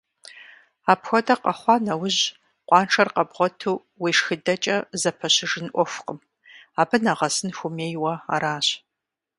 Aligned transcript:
Апхуэдэ 0.91 1.35
къэхъуа 1.41 1.75
нэужь, 1.85 2.21
къуаншэр 2.67 3.09
къэбгъуэту 3.15 3.83
уешхыдэкӀэ 4.01 4.77
зэпэщыжын 5.01 5.67
Ӏуэхукъым, 5.73 6.19
абы 6.81 6.97
нэгъэсын 7.03 7.49
хуэмейуэ 7.57 8.13
аращ. 8.33 8.67